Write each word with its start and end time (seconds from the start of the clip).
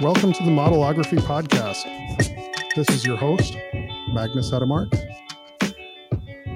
Welcome 0.00 0.32
to 0.32 0.42
the 0.42 0.50
Modelography 0.50 1.18
Podcast. 1.18 1.84
This 2.74 2.88
is 2.88 3.04
your 3.04 3.18
host, 3.18 3.54
Magnus 4.08 4.50
Hedemark. 4.50 4.90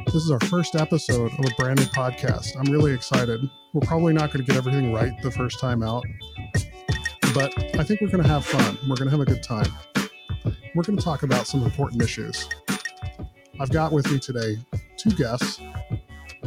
This 0.06 0.14
is 0.14 0.30
our 0.30 0.40
first 0.40 0.74
episode 0.74 1.30
of 1.30 1.44
a 1.44 1.50
brand 1.58 1.78
new 1.78 1.84
podcast. 1.84 2.56
I'm 2.58 2.72
really 2.72 2.94
excited. 2.94 3.42
We're 3.74 3.86
probably 3.86 4.14
not 4.14 4.32
going 4.32 4.46
to 4.46 4.50
get 4.50 4.56
everything 4.56 4.94
right 4.94 5.12
the 5.20 5.30
first 5.30 5.60
time 5.60 5.82
out, 5.82 6.06
but 7.34 7.52
I 7.78 7.84
think 7.84 8.00
we're 8.00 8.08
going 8.08 8.22
to 8.22 8.28
have 8.30 8.46
fun. 8.46 8.78
We're 8.88 8.96
going 8.96 9.10
to 9.10 9.16
have 9.16 9.20
a 9.20 9.26
good 9.26 9.42
time. 9.42 9.70
We're 10.74 10.82
going 10.82 10.96
to 10.96 11.04
talk 11.04 11.22
about 11.22 11.46
some 11.46 11.64
important 11.64 12.00
issues. 12.00 12.48
I've 13.60 13.70
got 13.70 13.92
with 13.92 14.10
me 14.10 14.20
today 14.20 14.56
two 14.96 15.10
guests, 15.10 15.60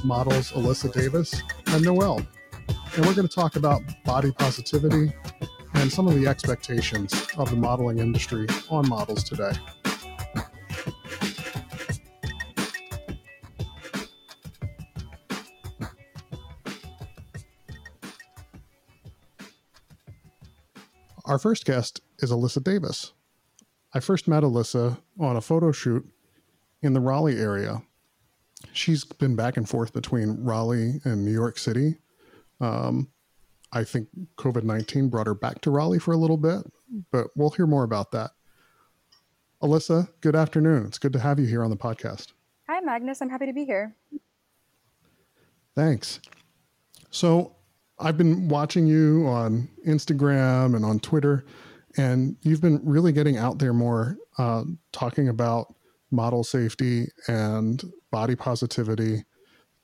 models 0.03 0.52
Alyssa 0.53 0.91
Davis 0.91 1.43
and 1.67 1.84
Noelle. 1.84 2.25
And 2.95 3.05
we're 3.05 3.13
going 3.13 3.27
to 3.27 3.35
talk 3.35 3.55
about 3.55 3.84
body 4.03 4.31
positivity 4.31 5.13
and 5.77 5.91
some 5.91 6.08
of 6.08 6.16
the 6.16 6.27
expectations 6.27 7.13
of 7.38 7.52
the 7.52 7.55
modeling 7.55 7.99
industry 7.99 8.48
on 8.70 8.90
models 8.90 9.23
today. 9.23 9.52
Our 21.26 21.38
first 21.38 21.66
guest 21.66 22.02
is 22.20 22.31
Alyssa 22.31 22.64
Davis. 22.64 23.14
I 23.94 24.00
first 24.00 24.28
met 24.28 24.44
Alyssa 24.44 24.98
on 25.20 25.36
a 25.36 25.41
photo 25.41 25.72
shoot 25.72 26.08
in 26.81 26.94
the 26.94 27.02
Raleigh 27.02 27.38
area. 27.38 27.84
She's 28.73 29.03
been 29.03 29.36
back 29.36 29.58
and 29.58 29.70
forth 29.70 29.94
between 29.94 30.44
Raleigh 30.44 31.02
and 31.03 31.23
New 31.23 31.31
York 31.31 31.59
City. 31.59 31.97
Um, 32.59 33.09
I 33.71 33.83
think 33.83 34.07
COVID 34.37 34.63
19 34.63 35.09
brought 35.09 35.27
her 35.27 35.33
back 35.33 35.61
to 35.61 35.71
Raleigh 35.71 35.99
for 35.99 36.13
a 36.13 36.17
little 36.17 36.37
bit, 36.37 36.61
but 37.11 37.27
we'll 37.35 37.49
hear 37.49 37.67
more 37.67 37.83
about 37.83 38.11
that. 38.11 38.31
Alyssa, 39.61 40.09
good 40.21 40.35
afternoon. 40.35 40.85
It's 40.85 40.99
good 40.99 41.13
to 41.13 41.19
have 41.19 41.39
you 41.39 41.47
here 41.47 41.63
on 41.63 41.69
the 41.69 41.77
podcast. 41.77 42.33
Hi, 42.67 42.79
Magnus. 42.79 43.21
I'm 43.21 43.29
happy 43.29 43.47
to 43.47 43.53
be 43.53 43.65
here. 43.65 43.95
Thanks. 45.75 46.19
So, 47.09 47.55
I've 47.99 48.17
been 48.17 48.47
watching 48.47 48.85
you 48.85 49.25
on 49.27 49.69
Instagram 49.88 50.75
and 50.75 50.85
on 50.85 50.99
Twitter, 50.99 51.45
and 51.97 52.38
you've 52.41 52.61
been 52.61 52.79
really 52.83 53.11
getting 53.11 53.38
out 53.38 53.57
there 53.57 53.73
more, 53.73 54.17
uh, 54.38 54.63
talking 54.91 55.29
about 55.29 55.73
model 56.11 56.43
safety 56.43 57.07
and 57.27 57.83
body 58.11 58.35
positivity. 58.35 59.23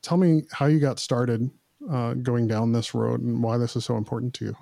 Tell 0.03 0.17
me 0.17 0.43
how 0.51 0.67
you 0.67 0.79
got 0.79 0.99
started 0.99 1.49
uh, 1.89 2.13
going 2.13 2.47
down 2.47 2.71
this 2.71 2.93
road 2.93 3.21
and 3.21 3.43
why 3.43 3.57
this 3.57 3.75
is 3.75 3.85
so 3.85 3.97
important 3.97 4.33
to 4.35 4.45
you. 4.45 4.57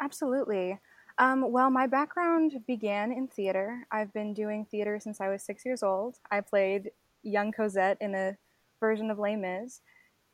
Absolutely. 0.00 0.78
Um, 1.18 1.52
well, 1.52 1.70
my 1.70 1.86
background 1.86 2.52
began 2.66 3.12
in 3.12 3.28
theater. 3.28 3.86
I've 3.90 4.12
been 4.12 4.32
doing 4.32 4.64
theater 4.64 4.98
since 4.98 5.20
I 5.20 5.28
was 5.28 5.42
six 5.42 5.66
years 5.66 5.82
old. 5.82 6.16
I 6.30 6.40
played 6.40 6.90
young 7.22 7.52
Cosette 7.52 7.98
in 8.00 8.14
a 8.14 8.36
version 8.80 9.10
of 9.10 9.18
Les 9.18 9.36
Mis. 9.36 9.82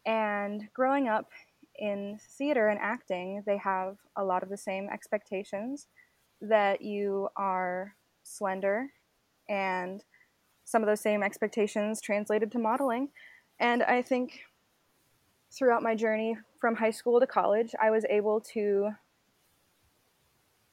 And 0.07 0.69
growing 0.73 1.09
up 1.09 1.31
in 1.79 2.19
theater 2.39 2.69
and 2.69 2.79
acting, 2.81 3.43
they 3.45 3.57
have 3.57 3.97
a 4.15 4.25
lot 4.25 4.45
of 4.45 4.49
the 4.49 4.57
same 4.57 4.89
expectations 4.89 5.89
that 6.41 6.83
you 6.83 7.29
are 7.37 7.97
slender 8.23 8.91
and 9.49 10.05
some 10.65 10.83
of 10.83 10.87
those 10.87 11.01
same 11.01 11.23
expectations 11.23 12.01
translated 12.01 12.53
to 12.53 12.59
modeling. 12.59 13.09
And 13.59 13.83
I 13.83 14.03
think 14.03 14.43
throughout 15.57 15.83
my 15.83 15.95
journey 15.95 16.37
from 16.61 16.77
high 16.77 16.91
school 16.91 17.21
to 17.21 17.27
college, 17.27 17.75
I 17.81 17.91
was 17.91 18.05
able 18.11 18.41
to 18.53 18.91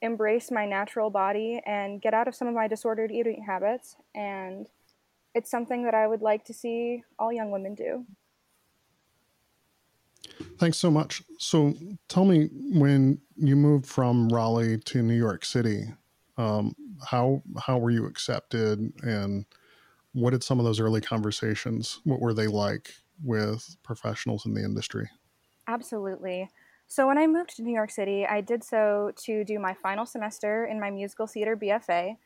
embrace 0.01 0.51
my 0.51 0.65
natural 0.65 1.09
body 1.09 1.61
and 1.65 2.01
get 2.01 2.13
out 2.13 2.27
of 2.27 2.35
some 2.35 2.47
of 2.47 2.53
my 2.53 2.67
disordered 2.67 3.11
eating 3.11 3.43
habits. 3.47 3.95
And 4.13 4.67
it's 5.33 5.49
something 5.49 5.83
that 5.85 5.93
I 5.93 6.07
would 6.07 6.21
like 6.21 6.43
to 6.45 6.53
see 6.53 7.03
all 7.17 7.31
young 7.31 7.51
women 7.51 7.73
do. 7.73 8.05
Thanks 10.59 10.77
so 10.77 10.91
much. 10.91 11.23
So 11.37 11.73
tell 12.09 12.25
me 12.25 12.49
when 12.73 13.19
you 13.35 13.55
moved 13.55 13.85
from 13.85 14.29
Raleigh 14.29 14.77
to 14.79 15.01
New 15.01 15.15
York 15.15 15.45
City, 15.45 15.85
um, 16.37 16.75
how 17.07 17.41
how 17.59 17.77
were 17.77 17.91
you 17.91 18.05
accepted 18.05 18.79
and 19.03 19.45
what 20.13 20.31
did 20.31 20.43
some 20.43 20.59
of 20.59 20.65
those 20.65 20.79
early 20.79 21.01
conversations 21.01 21.99
what 22.03 22.19
were 22.19 22.33
they 22.33 22.47
like 22.47 22.93
with 23.21 23.75
professionals 23.83 24.45
in 24.45 24.53
the 24.53 24.63
industry? 24.63 25.09
Absolutely. 25.67 26.49
So 26.87 27.07
when 27.07 27.17
I 27.17 27.27
moved 27.27 27.55
to 27.55 27.63
New 27.63 27.73
York 27.73 27.91
City, 27.91 28.25
I 28.25 28.41
did 28.41 28.63
so 28.63 29.11
to 29.25 29.43
do 29.43 29.59
my 29.59 29.73
final 29.73 30.05
semester 30.05 30.65
in 30.65 30.79
my 30.79 30.91
musical 30.91 31.27
theater 31.27 31.57
BFA 31.57 32.17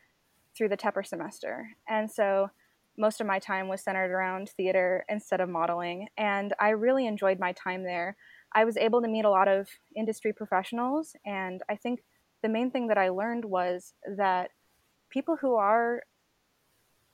through 0.56 0.70
the 0.70 0.78
Tepper 0.78 1.06
semester. 1.06 1.70
And 1.88 2.10
so 2.10 2.50
most 2.98 3.22
of 3.22 3.28
my 3.28 3.40
time 3.40 3.68
was 3.68 3.82
centered 3.82 4.12
around 4.12 4.50
theater 4.50 5.06
instead 5.08 5.40
of 5.40 5.50
modeling. 5.50 6.08
And 6.18 6.54
I 6.60 6.70
really 6.70 7.06
enjoyed 7.06 7.40
my 7.40 7.54
time 7.54 7.84
there. 7.84 8.18
I 8.54 8.66
was 8.66 8.76
able 8.76 9.02
to 9.02 9.08
meet 9.08 9.26
a 9.26 9.30
lot 9.30 9.48
of 9.48 9.68
industry 9.96 10.34
professionals. 10.34 11.16
And 11.26 11.62
I 11.70 11.76
think 11.76 12.04
the 12.42 12.50
main 12.50 12.72
thing 12.72 12.88
that 12.88 12.98
I 12.98 13.10
learned 13.10 13.46
was 13.46 13.94
that 14.18 14.50
people 15.10 15.38
who 15.40 15.56
are 15.56 16.02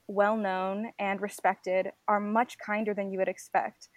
well 0.07 0.35
known 0.35 0.91
and 0.99 1.21
respected 1.21 1.91
are 2.07 2.19
much 2.19 2.57
kinder 2.57 2.93
than 2.93 3.11
you 3.11 3.19
would 3.19 3.27
expect. 3.27 3.89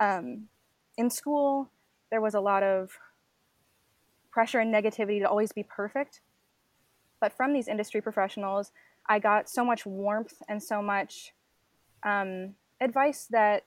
Um, 0.00 0.48
in 0.96 1.10
school, 1.10 1.70
there 2.10 2.20
was 2.20 2.34
a 2.34 2.40
lot 2.40 2.62
of 2.62 2.90
pressure 4.30 4.60
and 4.60 4.74
negativity 4.74 5.20
to 5.20 5.28
always 5.28 5.52
be 5.52 5.62
perfect. 5.62 6.20
But 7.20 7.32
from 7.36 7.52
these 7.52 7.68
industry 7.68 8.00
professionals, 8.00 8.72
I 9.08 9.18
got 9.18 9.48
so 9.48 9.64
much 9.64 9.86
warmth 9.86 10.42
and 10.48 10.62
so 10.62 10.82
much 10.82 11.32
um, 12.02 12.54
advice 12.80 13.26
that 13.30 13.64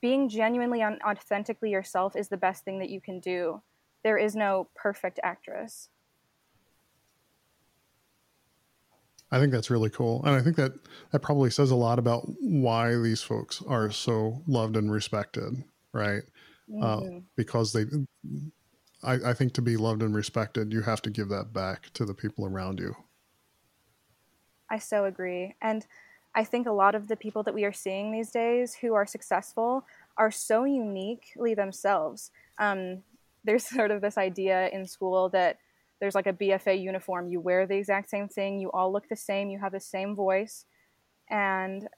being 0.00 0.28
genuinely 0.28 0.82
and 0.82 1.00
authentically 1.02 1.70
yourself 1.70 2.16
is 2.16 2.28
the 2.28 2.36
best 2.36 2.64
thing 2.64 2.78
that 2.78 2.90
you 2.90 3.00
can 3.00 3.20
do. 3.20 3.62
There 4.02 4.18
is 4.18 4.36
no 4.36 4.68
perfect 4.74 5.18
actress. 5.22 5.88
I 9.34 9.40
think 9.40 9.50
that's 9.50 9.68
really 9.68 9.90
cool. 9.90 10.22
And 10.24 10.36
I 10.36 10.40
think 10.40 10.54
that 10.56 10.72
that 11.10 11.18
probably 11.18 11.50
says 11.50 11.72
a 11.72 11.76
lot 11.76 11.98
about 11.98 12.22
why 12.40 12.94
these 12.96 13.20
folks 13.20 13.60
are 13.66 13.90
so 13.90 14.42
loved 14.46 14.76
and 14.76 14.92
respected, 14.92 15.64
right? 15.92 16.22
Uh, 16.80 17.00
because 17.34 17.72
they, 17.72 17.84
I, 19.02 19.30
I 19.30 19.34
think 19.34 19.52
to 19.54 19.62
be 19.62 19.76
loved 19.76 20.02
and 20.02 20.14
respected, 20.14 20.72
you 20.72 20.82
have 20.82 21.02
to 21.02 21.10
give 21.10 21.28
that 21.30 21.52
back 21.52 21.92
to 21.94 22.04
the 22.04 22.14
people 22.14 22.46
around 22.46 22.78
you. 22.78 22.94
I 24.70 24.78
so 24.78 25.04
agree. 25.04 25.56
And 25.60 25.84
I 26.36 26.44
think 26.44 26.68
a 26.68 26.72
lot 26.72 26.94
of 26.94 27.08
the 27.08 27.16
people 27.16 27.42
that 27.42 27.54
we 27.54 27.64
are 27.64 27.72
seeing 27.72 28.12
these 28.12 28.30
days 28.30 28.74
who 28.74 28.94
are 28.94 29.04
successful 29.04 29.84
are 30.16 30.30
so 30.30 30.62
uniquely 30.62 31.54
themselves. 31.54 32.30
Um, 32.58 33.02
there's 33.42 33.66
sort 33.68 33.90
of 33.90 34.00
this 34.00 34.16
idea 34.16 34.68
in 34.68 34.86
school 34.86 35.28
that 35.30 35.58
there's 36.00 36.14
like 36.14 36.26
a 36.26 36.32
BFA 36.32 36.80
uniform. 36.80 37.28
You 37.28 37.40
wear 37.40 37.66
the 37.66 37.76
exact 37.76 38.10
same 38.10 38.28
thing. 38.28 38.58
You 38.58 38.70
all 38.72 38.92
look 38.92 39.08
the 39.08 39.16
same. 39.16 39.50
You 39.50 39.58
have 39.60 39.72
the 39.72 39.80
same 39.80 40.14
voice. 40.14 40.64
And, 41.30 41.88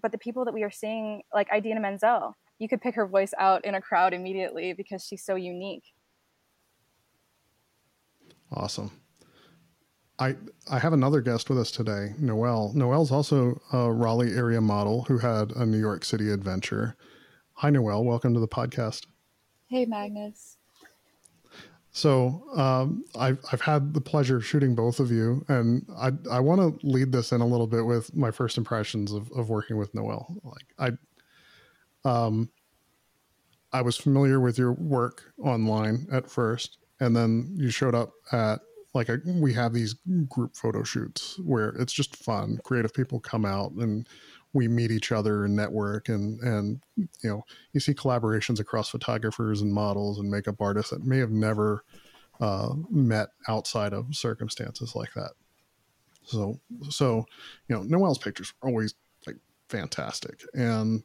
but 0.00 0.12
the 0.12 0.18
people 0.18 0.44
that 0.44 0.54
we 0.54 0.62
are 0.62 0.70
seeing, 0.70 1.22
like 1.34 1.48
Idina 1.54 1.80
Menzel, 1.80 2.36
you 2.58 2.68
could 2.68 2.80
pick 2.80 2.94
her 2.94 3.06
voice 3.06 3.32
out 3.38 3.64
in 3.64 3.74
a 3.74 3.80
crowd 3.80 4.12
immediately 4.12 4.72
because 4.72 5.04
she's 5.04 5.24
so 5.24 5.34
unique. 5.36 5.84
Awesome. 8.52 8.90
I 10.18 10.34
I 10.68 10.78
have 10.80 10.92
another 10.92 11.20
guest 11.20 11.48
with 11.48 11.58
us 11.58 11.70
today, 11.70 12.14
Noelle. 12.18 12.72
Noelle's 12.74 13.12
also 13.12 13.60
a 13.72 13.92
Raleigh 13.92 14.34
area 14.34 14.60
model 14.60 15.04
who 15.04 15.18
had 15.18 15.52
a 15.52 15.64
New 15.64 15.78
York 15.78 16.04
City 16.04 16.30
adventure. 16.30 16.96
Hi, 17.54 17.70
Noelle. 17.70 18.04
Welcome 18.04 18.34
to 18.34 18.40
the 18.40 18.48
podcast. 18.48 19.06
Hey, 19.68 19.84
Magnus. 19.84 20.57
So 21.98 22.44
um, 22.54 23.04
I've 23.18 23.40
I've 23.50 23.60
had 23.60 23.92
the 23.92 24.00
pleasure 24.00 24.36
of 24.36 24.46
shooting 24.46 24.76
both 24.76 25.00
of 25.00 25.10
you, 25.10 25.44
and 25.48 25.84
I 25.98 26.12
I 26.30 26.38
want 26.38 26.60
to 26.60 26.86
lead 26.86 27.10
this 27.10 27.32
in 27.32 27.40
a 27.40 27.46
little 27.46 27.66
bit 27.66 27.84
with 27.84 28.14
my 28.14 28.30
first 28.30 28.56
impressions 28.56 29.10
of, 29.10 29.32
of 29.32 29.48
working 29.48 29.76
with 29.76 29.92
Noelle. 29.96 30.36
Like 30.44 30.96
I, 32.04 32.08
um, 32.08 32.50
I 33.72 33.82
was 33.82 33.96
familiar 33.96 34.38
with 34.38 34.58
your 34.58 34.74
work 34.74 35.24
online 35.42 36.06
at 36.12 36.30
first, 36.30 36.78
and 37.00 37.16
then 37.16 37.52
you 37.56 37.68
showed 37.68 37.96
up 37.96 38.12
at 38.30 38.60
like 38.94 39.08
a, 39.08 39.18
we 39.24 39.52
have 39.54 39.72
these 39.72 39.96
group 40.28 40.54
photo 40.54 40.84
shoots 40.84 41.40
where 41.44 41.70
it's 41.70 41.92
just 41.92 42.14
fun. 42.14 42.60
Creative 42.62 42.94
people 42.94 43.18
come 43.18 43.44
out 43.44 43.72
and 43.72 44.06
we 44.58 44.66
meet 44.66 44.90
each 44.90 45.12
other 45.12 45.44
and 45.44 45.54
network 45.54 46.08
and 46.08 46.40
and 46.40 46.80
you 46.96 47.08
know 47.22 47.44
you 47.72 47.78
see 47.78 47.94
collaborations 47.94 48.58
across 48.58 48.88
photographers 48.88 49.60
and 49.62 49.72
models 49.72 50.18
and 50.18 50.28
makeup 50.28 50.56
artists 50.60 50.90
that 50.90 51.04
may 51.04 51.18
have 51.18 51.30
never 51.30 51.84
uh, 52.40 52.70
met 52.90 53.28
outside 53.46 53.92
of 53.92 54.12
circumstances 54.12 54.96
like 54.96 55.14
that 55.14 55.30
so 56.24 56.58
so 56.90 57.24
you 57.68 57.76
know 57.76 57.84
Noelle's 57.84 58.18
pictures 58.18 58.52
are 58.60 58.68
always 58.68 58.94
like 59.28 59.36
fantastic 59.68 60.42
and 60.54 61.04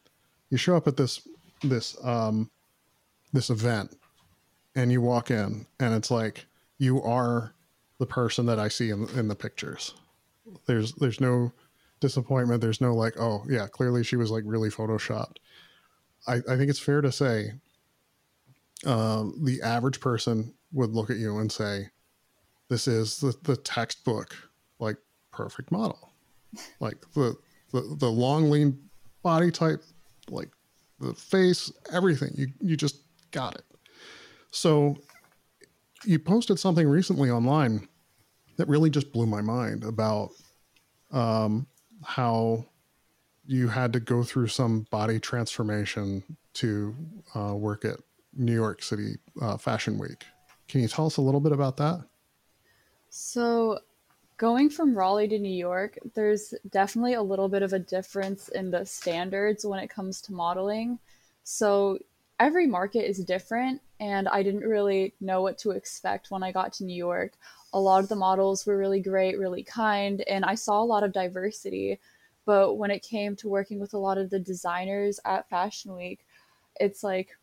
you 0.49 0.57
show 0.57 0.75
up 0.75 0.87
at 0.87 0.97
this 0.97 1.27
this 1.61 1.95
um 2.03 2.49
this 3.33 3.51
event 3.51 3.95
and 4.75 4.91
you 4.91 4.99
walk 4.99 5.29
in 5.29 5.67
and 5.79 5.93
it's 5.93 6.09
like 6.09 6.47
you 6.79 7.03
are 7.03 7.53
the 7.99 8.07
person 8.07 8.47
that 8.47 8.57
I 8.57 8.67
see 8.67 8.89
in, 8.89 9.07
in 9.09 9.27
the 9.27 9.35
pictures. 9.35 9.93
There's 10.65 10.93
there's 10.93 11.21
no 11.21 11.53
disappointment. 12.03 12.61
There's 12.61 12.81
no 12.81 12.93
like, 12.93 13.17
oh 13.17 13.45
yeah, 13.49 13.65
clearly 13.67 14.03
she 14.03 14.17
was 14.17 14.29
like 14.29 14.43
really 14.45 14.69
photoshopped. 14.69 15.37
I, 16.27 16.35
I 16.35 16.57
think 16.57 16.69
it's 16.69 16.79
fair 16.79 17.01
to 17.01 17.11
say 17.11 17.53
um, 18.85 19.39
the 19.43 19.61
average 19.61 20.01
person 20.01 20.53
would 20.73 20.91
look 20.91 21.09
at 21.09 21.15
you 21.17 21.39
and 21.39 21.49
say, 21.49 21.87
"This 22.67 22.87
is 22.87 23.19
the, 23.19 23.33
the 23.43 23.55
textbook, 23.55 24.35
like 24.79 24.97
perfect 25.31 25.71
model, 25.71 26.11
like 26.81 26.97
the, 27.13 27.35
the 27.71 27.95
the 27.99 28.11
long 28.11 28.51
lean 28.51 28.77
body 29.23 29.49
type, 29.49 29.81
like 30.29 30.49
the 30.99 31.13
face, 31.13 31.71
everything. 31.91 32.31
You 32.35 32.47
you 32.59 32.75
just 32.75 32.97
got 33.31 33.55
it." 33.55 33.63
So 34.51 34.97
you 36.03 36.19
posted 36.19 36.59
something 36.59 36.87
recently 36.87 37.29
online 37.29 37.87
that 38.57 38.67
really 38.67 38.89
just 38.89 39.13
blew 39.13 39.25
my 39.25 39.41
mind 39.41 39.85
about 39.85 40.31
um, 41.11 41.65
how 42.05 42.65
you 43.45 43.67
had 43.67 43.93
to 43.93 43.99
go 43.99 44.23
through 44.23 44.47
some 44.47 44.87
body 44.89 45.19
transformation 45.19 46.23
to 46.53 46.95
uh, 47.35 47.55
work 47.55 47.85
at 47.85 47.97
New 48.35 48.53
York 48.53 48.81
City 48.81 49.17
uh, 49.41 49.57
Fashion 49.57 49.97
Week. 49.97 50.23
Can 50.67 50.81
you 50.81 50.87
tell 50.87 51.05
us 51.05 51.17
a 51.17 51.21
little 51.21 51.39
bit 51.39 51.51
about 51.51 51.77
that? 51.77 52.03
So, 53.09 53.79
going 54.37 54.69
from 54.69 54.97
Raleigh 54.97 55.27
to 55.27 55.37
New 55.37 55.53
York, 55.53 55.99
there's 56.15 56.53
definitely 56.69 57.13
a 57.13 57.21
little 57.21 57.47
bit 57.47 57.61
of 57.61 57.73
a 57.73 57.79
difference 57.79 58.49
in 58.49 58.71
the 58.71 58.85
standards 58.85 59.65
when 59.65 59.79
it 59.79 59.89
comes 59.89 60.21
to 60.21 60.33
modeling. 60.33 60.99
So, 61.43 61.99
every 62.39 62.65
market 62.65 63.07
is 63.07 63.23
different, 63.23 63.81
and 63.99 64.27
I 64.27 64.41
didn't 64.41 64.61
really 64.61 65.13
know 65.21 65.41
what 65.41 65.57
to 65.59 65.71
expect 65.71 66.31
when 66.31 66.43
I 66.43 66.51
got 66.51 66.73
to 66.73 66.85
New 66.85 66.95
York. 66.95 67.33
A 67.73 67.79
lot 67.79 68.03
of 68.03 68.09
the 68.09 68.15
models 68.15 68.65
were 68.65 68.77
really 68.77 69.01
great, 69.01 69.37
really 69.37 69.63
kind, 69.63 70.21
and 70.21 70.45
I 70.45 70.55
saw 70.55 70.81
a 70.81 70.85
lot 70.85 71.03
of 71.03 71.11
diversity. 71.11 71.99
But 72.45 72.75
when 72.75 72.91
it 72.91 73.01
came 73.01 73.35
to 73.37 73.49
working 73.49 73.79
with 73.79 73.93
a 73.93 73.97
lot 73.97 74.17
of 74.17 74.29
the 74.29 74.39
designers 74.39 75.19
at 75.25 75.49
Fashion 75.49 75.95
Week, 75.95 76.25
it's 76.79 77.03
like 77.03 77.37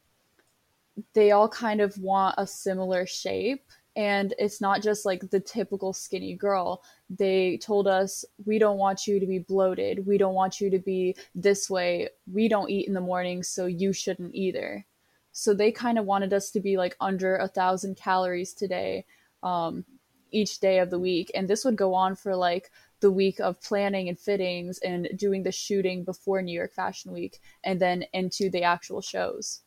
they 1.14 1.30
all 1.30 1.48
kind 1.48 1.80
of 1.80 1.96
want 1.98 2.34
a 2.38 2.46
similar 2.46 3.06
shape 3.06 3.64
and 3.96 4.34
it's 4.38 4.60
not 4.60 4.82
just 4.82 5.04
like 5.04 5.30
the 5.30 5.40
typical 5.40 5.92
skinny 5.92 6.34
girl. 6.34 6.82
They 7.08 7.58
told 7.58 7.88
us, 7.88 8.24
we 8.46 8.58
don't 8.58 8.78
want 8.78 9.06
you 9.06 9.18
to 9.18 9.26
be 9.26 9.40
bloated. 9.40 10.06
We 10.06 10.16
don't 10.16 10.34
want 10.34 10.60
you 10.60 10.70
to 10.70 10.78
be 10.78 11.16
this 11.34 11.68
way. 11.68 12.08
We 12.32 12.48
don't 12.48 12.70
eat 12.70 12.86
in 12.86 12.94
the 12.94 13.00
morning, 13.00 13.42
so 13.42 13.66
you 13.66 13.92
shouldn't 13.92 14.34
either. 14.34 14.86
So 15.32 15.54
they 15.54 15.72
kind 15.72 15.98
of 15.98 16.04
wanted 16.04 16.32
us 16.32 16.50
to 16.52 16.60
be 16.60 16.76
like 16.76 16.96
under 17.00 17.36
a 17.36 17.48
thousand 17.48 17.96
calories 17.96 18.52
today, 18.52 19.06
um, 19.42 19.84
each 20.32 20.60
day 20.60 20.78
of 20.78 20.90
the 20.90 20.98
week. 20.98 21.30
And 21.34 21.48
this 21.48 21.64
would 21.64 21.76
go 21.76 21.94
on 21.94 22.16
for 22.16 22.36
like 22.36 22.70
the 23.00 23.10
week 23.10 23.40
of 23.40 23.60
planning 23.62 24.08
and 24.08 24.18
fittings 24.18 24.78
and 24.78 25.08
doing 25.16 25.42
the 25.42 25.52
shooting 25.52 26.04
before 26.04 26.42
New 26.42 26.56
York 26.56 26.72
Fashion 26.74 27.12
Week 27.12 27.40
and 27.64 27.80
then 27.80 28.04
into 28.12 28.50
the 28.50 28.62
actual 28.62 29.00
shows. 29.00 29.60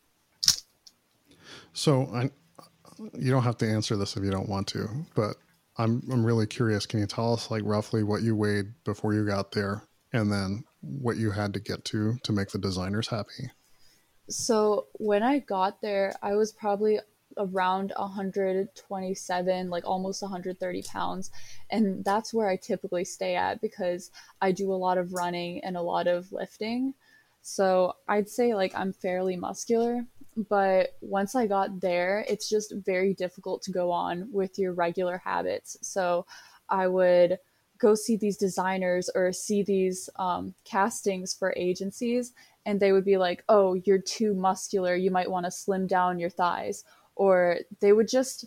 So 1.73 2.09
I, 2.13 2.29
you 3.13 3.31
don't 3.31 3.43
have 3.43 3.57
to 3.57 3.69
answer 3.69 3.95
this 3.95 4.15
if 4.15 4.23
you 4.23 4.31
don't 4.31 4.49
want 4.49 4.67
to, 4.67 4.87
but 5.15 5.35
I'm 5.77 6.03
I'm 6.11 6.23
really 6.23 6.45
curious. 6.45 6.85
Can 6.85 6.99
you 6.99 7.07
tell 7.07 7.33
us 7.33 7.49
like 7.49 7.63
roughly 7.65 8.03
what 8.03 8.21
you 8.21 8.35
weighed 8.35 8.67
before 8.83 9.13
you 9.13 9.25
got 9.25 9.51
there, 9.51 9.83
and 10.11 10.31
then 10.31 10.63
what 10.81 11.17
you 11.17 11.31
had 11.31 11.53
to 11.55 11.59
get 11.59 11.83
to 11.85 12.17
to 12.23 12.31
make 12.31 12.49
the 12.49 12.59
designers 12.59 13.07
happy? 13.07 13.49
So 14.29 14.87
when 14.93 15.23
I 15.23 15.39
got 15.39 15.81
there, 15.81 16.13
I 16.21 16.35
was 16.35 16.51
probably 16.51 16.99
around 17.37 17.93
127, 17.97 19.69
like 19.69 19.85
almost 19.85 20.21
130 20.21 20.83
pounds. 20.83 21.31
And 21.69 22.03
that's 22.03 22.33
where 22.33 22.49
I 22.49 22.55
typically 22.55 23.05
stay 23.05 23.35
at 23.35 23.61
because 23.61 24.11
I 24.41 24.51
do 24.51 24.71
a 24.71 24.75
lot 24.75 24.97
of 24.97 25.13
running 25.13 25.63
and 25.63 25.77
a 25.77 25.81
lot 25.81 26.07
of 26.07 26.31
lifting. 26.31 26.93
So 27.41 27.95
I'd 28.07 28.29
say 28.29 28.55
like 28.55 28.73
I'm 28.75 28.93
fairly 28.93 29.35
muscular, 29.35 30.05
but 30.35 30.95
once 31.01 31.35
I 31.35 31.45
got 31.45 31.81
there, 31.81 32.25
it's 32.27 32.49
just 32.49 32.73
very 32.73 33.13
difficult 33.13 33.61
to 33.63 33.71
go 33.71 33.91
on 33.91 34.29
with 34.31 34.57
your 34.57 34.73
regular 34.73 35.17
habits. 35.17 35.77
So 35.81 36.25
I 36.69 36.87
would 36.87 37.37
go 37.79 37.95
see 37.95 38.15
these 38.15 38.37
designers 38.37 39.09
or 39.13 39.33
see 39.33 39.61
these 39.61 40.09
um, 40.15 40.53
castings 40.63 41.33
for 41.33 41.53
agencies, 41.57 42.33
and 42.65 42.79
they 42.79 42.93
would 42.93 43.03
be 43.03 43.17
like, 43.17 43.43
oh, 43.49 43.73
you're 43.73 44.01
too 44.01 44.33
muscular. 44.33 44.95
You 44.95 45.11
might 45.11 45.29
want 45.29 45.45
to 45.45 45.51
slim 45.51 45.85
down 45.85 46.19
your 46.19 46.29
thighs 46.29 46.85
or 47.15 47.59
they 47.79 47.93
would 47.93 48.07
just 48.07 48.45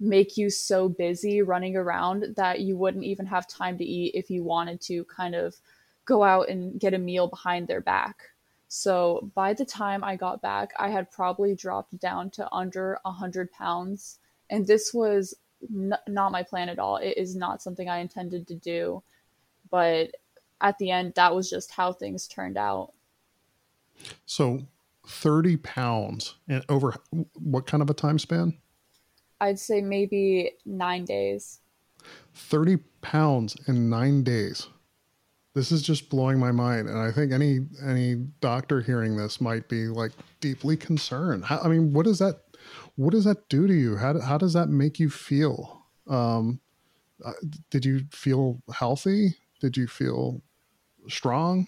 make 0.00 0.36
you 0.36 0.48
so 0.48 0.88
busy 0.88 1.42
running 1.42 1.76
around 1.76 2.34
that 2.36 2.60
you 2.60 2.76
wouldn't 2.76 3.04
even 3.04 3.26
have 3.26 3.48
time 3.48 3.76
to 3.78 3.84
eat 3.84 4.14
if 4.14 4.30
you 4.30 4.44
wanted 4.44 4.80
to 4.80 5.04
kind 5.04 5.34
of 5.34 5.56
go 6.04 6.22
out 6.22 6.48
and 6.48 6.78
get 6.80 6.94
a 6.94 6.98
meal 6.98 7.26
behind 7.26 7.66
their 7.66 7.80
back. 7.80 8.30
So 8.68 9.30
by 9.34 9.54
the 9.54 9.64
time 9.64 10.04
I 10.04 10.16
got 10.16 10.42
back, 10.42 10.72
I 10.78 10.90
had 10.90 11.10
probably 11.10 11.54
dropped 11.54 11.98
down 11.98 12.30
to 12.30 12.52
under 12.52 12.98
100 13.02 13.50
pounds. 13.50 14.18
And 14.50 14.66
this 14.66 14.94
was 14.94 15.34
n- 15.62 15.94
not 16.06 16.32
my 16.32 16.42
plan 16.42 16.68
at 16.68 16.78
all. 16.78 16.96
It 16.96 17.16
is 17.16 17.34
not 17.34 17.62
something 17.62 17.88
I 17.88 17.98
intended 17.98 18.46
to 18.48 18.54
do. 18.54 19.02
But 19.70 20.12
at 20.60 20.78
the 20.78 20.90
end, 20.90 21.14
that 21.14 21.34
was 21.34 21.50
just 21.50 21.72
how 21.72 21.92
things 21.92 22.28
turned 22.28 22.56
out. 22.56 22.92
So 24.26 24.66
30 25.08 25.56
pounds 25.58 26.34
and 26.48 26.64
over 26.68 26.94
what 27.34 27.66
kind 27.66 27.82
of 27.82 27.90
a 27.90 27.94
time 27.94 28.18
span? 28.18 28.56
I'd 29.40 29.58
say 29.58 29.80
maybe 29.80 30.52
nine 30.66 31.04
days. 31.04 31.60
30 32.34 32.78
pounds 33.00 33.56
in 33.66 33.88
nine 33.88 34.22
days. 34.22 34.68
This 35.54 35.72
is 35.72 35.82
just 35.82 36.10
blowing 36.10 36.38
my 36.38 36.52
mind. 36.52 36.88
And 36.88 36.98
I 36.98 37.10
think 37.10 37.32
any 37.32 37.60
any 37.84 38.16
doctor 38.40 38.80
hearing 38.80 39.16
this 39.16 39.40
might 39.40 39.68
be 39.68 39.86
like 39.86 40.12
deeply 40.40 40.76
concerned. 40.76 41.44
How, 41.44 41.58
I 41.60 41.68
mean, 41.68 41.92
what 41.92 42.04
does 42.04 42.18
that 42.18 42.42
what 42.96 43.12
does 43.12 43.24
that 43.24 43.48
do 43.48 43.66
to 43.66 43.74
you? 43.74 43.96
How, 43.96 44.20
how 44.20 44.38
does 44.38 44.52
that 44.52 44.68
make 44.68 44.98
you 44.98 45.08
feel? 45.08 45.86
Um, 46.06 46.60
uh, 47.24 47.32
did 47.70 47.84
you 47.84 48.04
feel 48.12 48.60
healthy? 48.72 49.36
Did 49.60 49.76
you 49.76 49.86
feel 49.86 50.42
strong? 51.08 51.66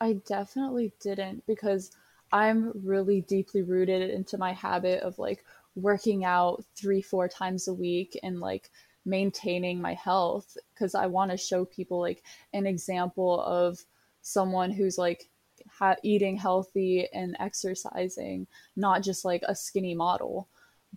I 0.00 0.14
definitely 0.26 0.92
didn't 1.00 1.44
because 1.46 1.90
I'm 2.32 2.72
really 2.84 3.22
deeply 3.22 3.62
rooted 3.62 4.10
into 4.10 4.38
my 4.38 4.52
habit 4.52 5.02
of 5.02 5.18
like 5.18 5.44
working 5.74 6.24
out 6.24 6.64
three, 6.74 7.02
four 7.02 7.28
times 7.28 7.68
a 7.68 7.74
week 7.74 8.18
and 8.22 8.40
like 8.40 8.70
maintaining 9.04 9.80
my 9.80 9.94
health 9.94 10.56
because 10.74 10.94
I 10.94 11.06
want 11.06 11.30
to 11.30 11.36
show 11.36 11.64
people 11.64 12.00
like 12.00 12.22
an 12.52 12.66
example 12.66 13.40
of 13.40 13.84
someone 14.20 14.70
who's 14.70 14.98
like 14.98 15.28
ha- 15.70 15.96
eating 16.02 16.36
healthy 16.36 17.08
and 17.12 17.36
exercising, 17.40 18.46
not 18.76 19.02
just 19.02 19.24
like 19.24 19.42
a 19.46 19.54
skinny 19.54 19.94
model. 19.94 20.48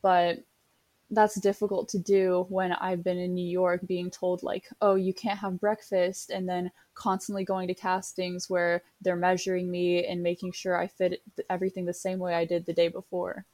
But 0.01 0.39
that's 1.13 1.39
difficult 1.39 1.89
to 1.89 1.99
do 1.99 2.45
when 2.47 2.71
I've 2.71 3.03
been 3.03 3.17
in 3.17 3.33
New 3.33 3.47
York 3.47 3.81
being 3.85 4.09
told, 4.09 4.43
like, 4.43 4.69
oh, 4.81 4.95
you 4.95 5.13
can't 5.13 5.39
have 5.39 5.59
breakfast, 5.59 6.29
and 6.29 6.47
then 6.47 6.71
constantly 6.93 7.43
going 7.43 7.67
to 7.67 7.73
castings 7.73 8.49
where 8.49 8.81
they're 9.01 9.17
measuring 9.17 9.69
me 9.69 10.05
and 10.05 10.23
making 10.23 10.53
sure 10.53 10.77
I 10.77 10.87
fit 10.87 11.21
everything 11.49 11.85
the 11.85 11.93
same 11.93 12.17
way 12.19 12.33
I 12.33 12.45
did 12.45 12.65
the 12.65 12.73
day 12.73 12.87
before. 12.87 13.45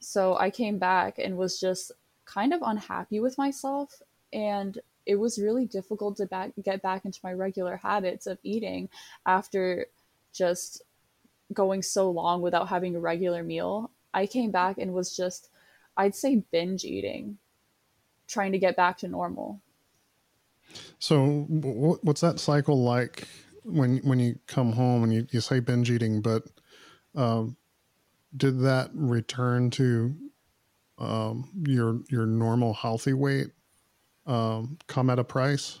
So 0.00 0.36
I 0.38 0.50
came 0.50 0.78
back 0.78 1.18
and 1.18 1.36
was 1.36 1.60
just 1.60 1.92
kind 2.24 2.54
of 2.54 2.62
unhappy 2.62 3.20
with 3.20 3.36
myself, 3.36 4.02
and 4.32 4.78
it 5.04 5.16
was 5.16 5.38
really 5.38 5.66
difficult 5.66 6.16
to 6.16 6.26
back, 6.26 6.52
get 6.62 6.80
back 6.80 7.04
into 7.04 7.20
my 7.22 7.34
regular 7.34 7.76
habits 7.76 8.26
of 8.26 8.38
eating 8.42 8.88
after 9.26 9.86
just 10.32 10.82
going 11.52 11.82
so 11.82 12.10
long 12.10 12.40
without 12.40 12.68
having 12.68 12.96
a 12.96 13.00
regular 13.00 13.42
meal. 13.42 13.90
I 14.14 14.26
came 14.26 14.50
back 14.50 14.78
and 14.78 14.94
was 14.94 15.14
just 15.14 15.50
I'd 15.96 16.14
say 16.14 16.42
binge 16.50 16.84
eating, 16.84 17.38
trying 18.26 18.52
to 18.52 18.58
get 18.58 18.76
back 18.76 18.98
to 18.98 19.08
normal. 19.08 19.60
So, 20.98 21.46
what's 21.48 22.20
that 22.22 22.40
cycle 22.40 22.82
like 22.82 23.28
when 23.64 23.98
when 23.98 24.18
you 24.18 24.38
come 24.46 24.72
home 24.72 25.04
and 25.04 25.12
you, 25.12 25.26
you 25.30 25.40
say 25.40 25.60
binge 25.60 25.90
eating? 25.90 26.20
But 26.20 26.44
um, 27.14 27.56
did 28.36 28.60
that 28.60 28.90
return 28.94 29.70
to 29.70 30.14
um, 30.98 31.50
your 31.66 32.00
your 32.08 32.26
normal 32.26 32.74
healthy 32.74 33.12
weight 33.12 33.48
um, 34.26 34.78
come 34.86 35.10
at 35.10 35.18
a 35.18 35.24
price? 35.24 35.78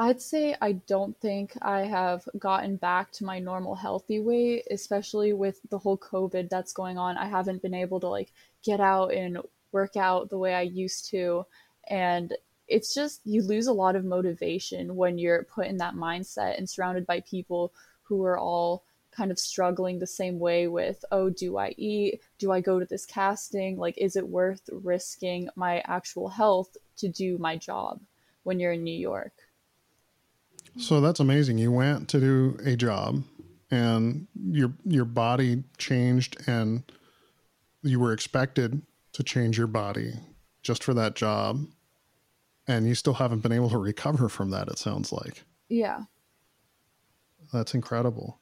I'd 0.00 0.22
say 0.22 0.54
I 0.60 0.74
don't 0.74 1.18
think 1.20 1.54
I 1.60 1.80
have 1.80 2.28
gotten 2.38 2.76
back 2.76 3.10
to 3.14 3.24
my 3.24 3.40
normal 3.40 3.74
healthy 3.74 4.20
weight, 4.20 4.62
especially 4.70 5.32
with 5.32 5.58
the 5.70 5.78
whole 5.78 5.98
COVID 5.98 6.48
that's 6.48 6.72
going 6.72 6.98
on. 6.98 7.16
I 7.16 7.26
haven't 7.26 7.62
been 7.62 7.74
able 7.74 7.98
to 8.00 8.06
like 8.06 8.30
get 8.62 8.78
out 8.78 9.12
and 9.12 9.38
work 9.72 9.96
out 9.96 10.30
the 10.30 10.38
way 10.38 10.54
I 10.54 10.62
used 10.62 11.10
to. 11.10 11.46
And 11.90 12.32
it's 12.68 12.94
just 12.94 13.22
you 13.24 13.42
lose 13.42 13.66
a 13.66 13.72
lot 13.72 13.96
of 13.96 14.04
motivation 14.04 14.94
when 14.94 15.18
you're 15.18 15.42
put 15.42 15.66
in 15.66 15.78
that 15.78 15.94
mindset 15.94 16.56
and 16.56 16.70
surrounded 16.70 17.04
by 17.04 17.18
people 17.22 17.72
who 18.02 18.24
are 18.24 18.38
all 18.38 18.84
kind 19.10 19.32
of 19.32 19.38
struggling 19.40 19.98
the 19.98 20.06
same 20.06 20.38
way 20.38 20.68
with, 20.68 21.04
oh, 21.10 21.28
do 21.28 21.56
I 21.56 21.74
eat? 21.76 22.20
Do 22.38 22.52
I 22.52 22.60
go 22.60 22.78
to 22.78 22.86
this 22.86 23.04
casting? 23.04 23.76
Like, 23.76 23.98
is 23.98 24.14
it 24.14 24.28
worth 24.28 24.62
risking 24.70 25.48
my 25.56 25.82
actual 25.86 26.28
health 26.28 26.76
to 26.98 27.08
do 27.08 27.36
my 27.38 27.56
job 27.56 28.00
when 28.44 28.60
you're 28.60 28.74
in 28.74 28.84
New 28.84 28.96
York? 28.96 29.32
So 30.78 31.00
that's 31.00 31.20
amazing. 31.20 31.58
You 31.58 31.72
went 31.72 32.08
to 32.10 32.20
do 32.20 32.58
a 32.64 32.76
job 32.76 33.22
and 33.70 34.26
your 34.50 34.72
your 34.84 35.04
body 35.04 35.64
changed 35.76 36.36
and 36.46 36.82
you 37.82 38.00
were 38.00 38.12
expected 38.12 38.82
to 39.12 39.22
change 39.22 39.58
your 39.58 39.66
body 39.66 40.14
just 40.62 40.82
for 40.82 40.94
that 40.94 41.14
job 41.14 41.66
and 42.66 42.86
you 42.86 42.94
still 42.94 43.14
haven't 43.14 43.40
been 43.40 43.52
able 43.52 43.70
to 43.70 43.78
recover 43.78 44.28
from 44.28 44.50
that 44.50 44.68
it 44.68 44.78
sounds 44.78 45.12
like. 45.12 45.42
Yeah. 45.68 46.02
That's 47.52 47.74
incredible. 47.74 48.38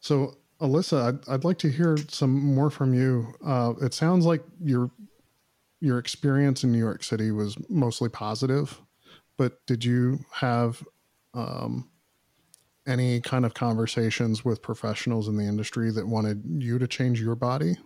So, 0.00 0.36
Alyssa, 0.60 1.08
I'd, 1.08 1.28
I'd 1.28 1.44
like 1.44 1.58
to 1.58 1.70
hear 1.70 1.96
some 2.08 2.30
more 2.30 2.70
from 2.70 2.94
you. 2.94 3.34
Uh, 3.44 3.72
it 3.80 3.94
sounds 3.94 4.26
like 4.26 4.42
your 4.62 4.90
your 5.80 5.98
experience 5.98 6.64
in 6.64 6.72
New 6.72 6.78
York 6.78 7.02
City 7.02 7.30
was 7.30 7.56
mostly 7.68 8.08
positive, 8.08 8.80
but 9.36 9.64
did 9.66 9.84
you 9.84 10.24
have 10.32 10.82
um, 11.34 11.90
any 12.86 13.20
kind 13.20 13.44
of 13.44 13.54
conversations 13.54 14.44
with 14.44 14.62
professionals 14.62 15.28
in 15.28 15.36
the 15.36 15.44
industry 15.44 15.90
that 15.90 16.06
wanted 16.06 16.42
you 16.62 16.78
to 16.78 16.86
change 16.86 17.20
your 17.20 17.34
body? 17.34 17.76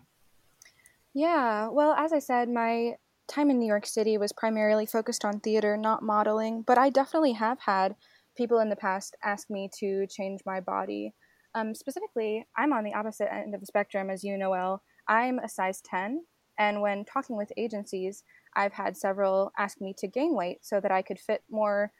Yeah, 1.14 1.68
well, 1.68 1.92
as 1.92 2.12
I 2.12 2.18
said, 2.18 2.48
my 2.48 2.96
time 3.28 3.50
in 3.50 3.58
New 3.58 3.66
York 3.66 3.86
City 3.86 4.18
was 4.18 4.32
primarily 4.32 4.86
focused 4.86 5.24
on 5.24 5.40
theater, 5.40 5.76
not 5.76 6.02
modeling, 6.02 6.62
but 6.62 6.78
I 6.78 6.90
definitely 6.90 7.32
have 7.32 7.58
had 7.60 7.96
people 8.36 8.60
in 8.60 8.68
the 8.68 8.76
past 8.76 9.16
ask 9.22 9.50
me 9.50 9.68
to 9.78 10.06
change 10.06 10.40
my 10.46 10.60
body. 10.60 11.14
Um, 11.54 11.74
specifically, 11.74 12.46
I'm 12.56 12.72
on 12.72 12.84
the 12.84 12.94
opposite 12.94 13.32
end 13.32 13.54
of 13.54 13.60
the 13.60 13.66
spectrum 13.66 14.10
as 14.10 14.22
you, 14.22 14.36
Noelle. 14.36 14.82
I'm 15.06 15.38
a 15.38 15.48
size 15.48 15.80
10, 15.82 16.24
and 16.58 16.80
when 16.80 17.04
talking 17.04 17.36
with 17.36 17.52
agencies, 17.56 18.24
I've 18.54 18.72
had 18.72 18.96
several 18.96 19.52
ask 19.58 19.80
me 19.80 19.94
to 19.98 20.08
gain 20.08 20.34
weight 20.34 20.58
so 20.62 20.80
that 20.80 20.90
I 20.90 21.02
could 21.02 21.18
fit 21.18 21.42
more 21.50 21.92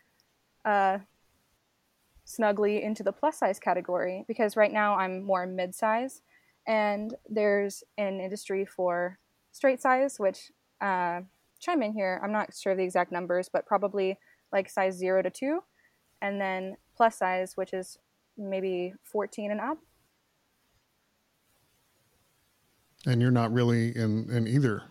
uh, 0.64 0.98
snugly 2.28 2.82
into 2.82 3.02
the 3.02 3.10
plus 3.10 3.38
size 3.38 3.58
category 3.58 4.22
because 4.28 4.54
right 4.54 4.70
now 4.70 4.94
I'm 4.96 5.22
more 5.22 5.46
mid 5.46 5.74
size, 5.74 6.20
and 6.66 7.14
there's 7.26 7.82
an 7.96 8.20
industry 8.20 8.66
for 8.66 9.18
straight 9.50 9.80
size, 9.80 10.20
which 10.20 10.52
uh, 10.82 11.22
chime 11.58 11.82
in 11.82 11.94
here. 11.94 12.20
I'm 12.22 12.30
not 12.30 12.54
sure 12.54 12.72
of 12.72 12.78
the 12.78 12.84
exact 12.84 13.10
numbers, 13.10 13.48
but 13.50 13.64
probably 13.64 14.18
like 14.52 14.68
size 14.68 14.94
zero 14.94 15.22
to 15.22 15.30
two, 15.30 15.60
and 16.20 16.38
then 16.38 16.76
plus 16.94 17.16
size, 17.16 17.56
which 17.56 17.72
is 17.72 17.98
maybe 18.36 18.92
14 19.04 19.50
and 19.50 19.60
up. 19.60 19.78
And 23.06 23.22
you're 23.22 23.30
not 23.30 23.52
really 23.52 23.96
in, 23.96 24.28
in 24.30 24.46
either 24.46 24.82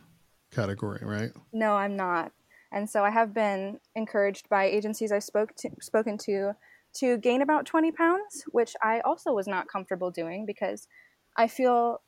category, 0.52 1.02
right? 1.04 1.30
No, 1.54 1.76
I'm 1.76 1.96
not. 1.96 2.32
And 2.72 2.90
so 2.90 3.04
I 3.04 3.12
have 3.12 3.34
been 3.34 3.80
encouraged 3.96 4.50
by 4.50 4.66
agencies 4.66 5.12
I've 5.12 5.24
spoke 5.24 5.56
to, 5.58 5.70
spoken 5.82 6.18
to 6.20 6.56
to 7.00 7.18
gain 7.18 7.42
about 7.42 7.66
20 7.66 7.92
pounds, 7.92 8.44
which 8.52 8.76
I 8.82 9.02
also 9.02 9.34
was 9.34 9.48
not 9.48 9.68
comfortable 9.68 10.12
doing 10.12 10.46
because 10.46 10.88
I 11.36 11.48
feel 11.48 12.02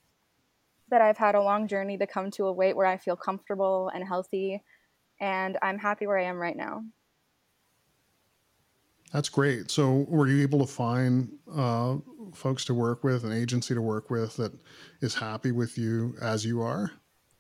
that 0.89 1.01
I've 1.01 1.17
had 1.17 1.35
a 1.35 1.41
long 1.41 1.67
journey 1.67 1.97
to 1.97 2.07
come 2.07 2.31
to 2.31 2.47
a 2.47 2.51
weight 2.51 2.75
where 2.75 2.87
I 2.87 2.97
feel 2.97 3.15
comfortable 3.15 3.91
and 3.93 4.07
healthy, 4.07 4.63
and 5.19 5.57
I'm 5.61 5.77
happy 5.77 6.07
where 6.07 6.17
I 6.17 6.23
am 6.23 6.37
right 6.37 6.57
now. 6.57 6.83
That's 9.11 9.29
great. 9.29 9.71
So, 9.71 10.05
were 10.07 10.27
you 10.27 10.41
able 10.43 10.59
to 10.59 10.71
find 10.71 11.31
uh, 11.51 11.97
folks 12.33 12.65
to 12.65 12.73
work 12.73 13.03
with, 13.03 13.23
an 13.23 13.31
agency 13.31 13.73
to 13.73 13.81
work 13.81 14.09
with 14.09 14.37
that 14.37 14.53
is 15.01 15.15
happy 15.15 15.51
with 15.51 15.77
you 15.77 16.15
as 16.21 16.45
you 16.45 16.61
are? 16.61 16.91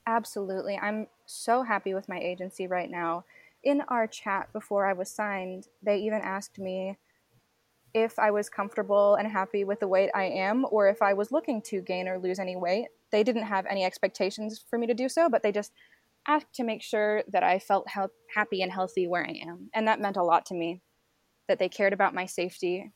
Absolutely. 0.07 0.77
I'm 0.77 1.07
so 1.25 1.61
happy 1.61 1.93
with 1.93 2.09
my 2.09 2.19
agency 2.19 2.65
right 2.65 2.89
now. 2.89 3.25
In 3.61 3.81
our 3.89 4.07
chat 4.07 4.51
before 4.51 4.87
I 4.87 4.93
was 4.93 5.11
signed, 5.11 5.67
they 5.83 5.97
even 5.99 6.21
asked 6.21 6.57
me 6.57 6.97
if 7.93 8.19
I 8.19 8.31
was 8.31 8.49
comfortable 8.49 9.15
and 9.15 9.27
happy 9.27 9.63
with 9.63 9.79
the 9.79 9.87
weight 9.87 10.09
I 10.13 10.25
am, 10.25 10.65
or 10.69 10.87
if 10.87 11.01
I 11.01 11.13
was 11.13 11.31
looking 11.31 11.61
to 11.63 11.81
gain 11.81 12.07
or 12.07 12.19
lose 12.19 12.39
any 12.39 12.55
weight. 12.55 12.87
They 13.11 13.23
didn't 13.23 13.43
have 13.43 13.65
any 13.65 13.83
expectations 13.83 14.63
for 14.69 14.77
me 14.77 14.87
to 14.87 14.93
do 14.93 15.09
so, 15.09 15.29
but 15.29 15.41
they 15.41 15.51
just 15.51 15.71
asked 16.27 16.53
to 16.53 16.63
make 16.63 16.83
sure 16.83 17.23
that 17.29 17.43
I 17.43 17.57
felt 17.59 17.87
happy 18.33 18.61
and 18.61 18.71
healthy 18.71 19.07
where 19.07 19.25
I 19.25 19.41
am. 19.47 19.69
And 19.73 19.87
that 19.87 19.99
meant 19.99 20.17
a 20.17 20.23
lot 20.23 20.45
to 20.47 20.53
me 20.53 20.81
that 21.47 21.57
they 21.57 21.69
cared 21.69 21.93
about 21.93 22.13
my 22.13 22.27
safety. 22.27 22.91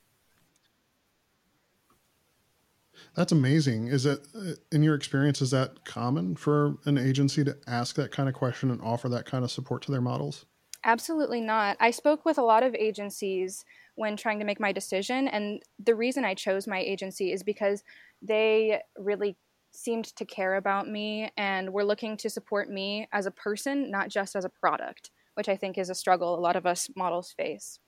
That's 3.16 3.32
amazing. 3.32 3.88
Is 3.88 4.06
it, 4.06 4.28
in 4.72 4.84
your 4.84 4.94
experience, 4.94 5.42
is 5.42 5.50
that 5.52 5.84
common 5.84 6.36
for 6.36 6.76
an 6.86 7.00
agency 7.00 7.44
to 7.44 7.58
ask 7.66 7.96
that 7.96 8.12
kind 8.12 8.30
of 8.30 8.36
question 8.36 8.70
and 8.70 8.82
offer 8.82 9.10
that 9.10 9.26
kind 9.26 9.44
of 9.44 9.50
support 9.50 9.82
to 9.84 9.92
their 9.92 10.02
models? 10.02 10.46
Absolutely 10.84 11.42
not. 11.42 11.78
I 11.80 11.92
spoke 11.92 12.26
with 12.26 12.38
a 12.38 12.44
lot 12.44 12.62
of 12.62 12.76
agencies 12.76 13.66
when 13.96 14.18
trying 14.18 14.40
to 14.40 14.46
make 14.46 14.60
my 14.60 14.72
decision, 14.72 15.28
and 15.28 15.62
the 15.84 15.96
reason 15.96 16.26
I 16.26 16.34
chose 16.34 16.68
my 16.68 16.80
agency 16.80 17.32
is 17.32 17.44
because 17.44 17.84
they 18.22 18.82
really 18.98 19.38
seemed 19.72 20.06
to 20.16 20.26
care 20.26 20.56
about 20.56 20.88
me 20.88 21.32
and 21.36 21.74
were 21.74 21.84
looking 21.84 22.16
to 22.18 22.30
support 22.30 22.70
me 22.70 23.08
as 23.12 23.26
a 23.26 23.32
person, 23.32 23.90
not 23.90 24.10
just 24.10 24.36
as 24.36 24.46
a 24.46 24.50
product, 24.50 25.10
which 25.34 25.50
I 25.50 25.56
think 25.56 25.78
is 25.78 25.90
a 25.90 25.96
struggle 25.96 26.38
a 26.38 26.40
lot 26.40 26.56
of 26.56 26.66
us 26.66 26.90
models 26.96 27.34
face. 27.36 27.80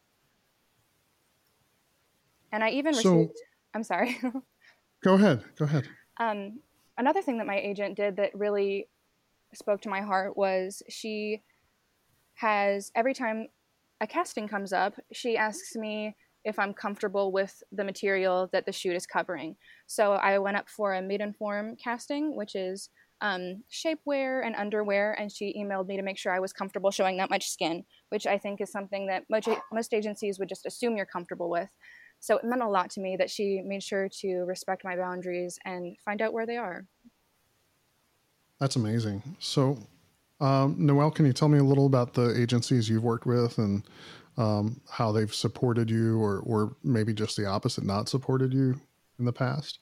And 2.52 2.64
I 2.64 2.70
even 2.72 2.94
so, 2.94 3.14
received. 3.14 3.38
I'm 3.74 3.84
sorry. 3.84 4.18
go 5.04 5.14
ahead. 5.14 5.44
Go 5.58 5.66
ahead. 5.66 5.88
Um, 6.18 6.60
another 6.98 7.22
thing 7.22 7.38
that 7.38 7.48
my 7.48 7.58
agent 7.60 7.96
did 7.96 8.16
that 8.18 8.34
really 8.34 8.88
spoke 9.54 9.82
to 9.82 9.90
my 9.90 10.02
heart 10.02 10.36
was 10.36 10.82
she 10.90 11.42
has 12.36 12.92
every 12.96 13.14
time 13.14 13.48
a 14.02 14.08
casting 14.08 14.48
comes 14.48 14.74
up, 14.74 14.96
she 15.14 15.38
asks 15.38 15.76
me 15.76 16.16
if 16.44 16.60
I'm 16.60 16.74
comfortable 16.74 17.32
with 17.32 17.64
the 17.72 17.84
material 17.84 18.50
that 18.54 18.66
the 18.66 18.72
shoot 18.72 18.96
is 18.96 19.08
covering. 19.08 19.56
So 19.88 20.14
I 20.14 20.38
went 20.38 20.58
up 20.58 20.70
for 20.70 20.94
a 20.94 21.02
Maidenform 21.02 21.80
casting, 21.84 22.36
which 22.36 22.56
is 22.56 22.90
um, 23.22 23.64
shapewear 23.72 24.46
and 24.46 24.56
underwear, 24.56 25.14
and 25.20 25.32
she 25.32 25.56
emailed 25.58 25.88
me 25.88 25.98
to 25.98 26.04
make 26.04 26.18
sure 26.18 26.32
I 26.32 26.40
was 26.40 26.54
comfortable 26.54 26.92
showing 26.92 27.18
that 27.18 27.30
much 27.30 27.50
skin, 27.50 27.84
which 28.10 28.28
I 28.28 28.38
think 28.38 28.62
is 28.62 28.72
something 28.72 29.08
that 29.08 29.24
most, 29.30 29.50
most 29.72 29.94
agencies 29.94 30.38
would 30.38 30.50
just 30.50 30.66
assume 30.66 30.96
you're 30.96 31.06
comfortable 31.06 31.50
with. 31.50 31.70
So 32.20 32.38
it 32.38 32.44
meant 32.44 32.62
a 32.62 32.68
lot 32.68 32.92
to 32.92 33.02
me 33.02 33.18
that 33.18 33.30
she 33.30 33.62
made 33.66 33.84
sure 33.84 34.10
to 34.22 34.44
respect 34.46 34.84
my 34.84 34.96
boundaries 34.96 35.58
and 35.66 35.98
find 36.04 36.22
out 36.22 36.34
where 36.34 36.46
they 36.46 36.58
are. 36.58 36.86
That's 38.60 38.76
amazing. 38.76 39.22
So, 39.40 39.80
um, 40.42 40.76
Noelle, 40.78 41.12
can 41.12 41.26
you 41.26 41.34
tell 41.34 41.48
me 41.48 41.60
a 41.60 41.64
little 41.64 41.86
about 41.86 42.14
the 42.14 42.40
agencies 42.40 42.90
you've 42.90 43.04
worked 43.04 43.26
with 43.26 43.58
and 43.58 43.84
um, 44.38 44.82
how 44.90 45.12
they've 45.12 45.34
supported 45.34 45.90
you, 45.90 46.20
or, 46.20 46.40
or 46.40 46.76
maybe 46.84 47.14
just 47.14 47.38
the 47.38 47.46
opposite, 47.46 47.86
not 47.86 48.10
supported 48.10 48.54
you 48.54 48.80
in 49.18 49.26
the 49.26 49.32
past? 49.32 49.80